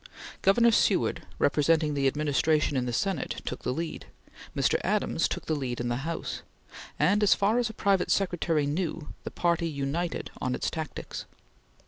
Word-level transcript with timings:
Governor 0.41 0.71
Seward 0.71 1.27
representing 1.37 1.93
the 1.93 2.07
Administration 2.07 2.75
in 2.75 2.87
the 2.87 2.91
Senate 2.91 3.39
took 3.45 3.61
the 3.61 3.71
lead; 3.71 4.07
Mr. 4.57 4.79
Adams 4.83 5.27
took 5.27 5.45
the 5.45 5.53
lead 5.53 5.79
in 5.79 5.89
the 5.89 5.97
House; 5.97 6.41
and 6.97 7.21
as 7.21 7.35
far 7.35 7.59
as 7.59 7.69
a 7.69 7.73
private 7.73 8.09
secretary 8.09 8.65
knew, 8.65 9.09
the 9.25 9.29
party 9.29 9.69
united 9.69 10.31
on 10.41 10.55
its 10.55 10.71
tactics. 10.71 11.25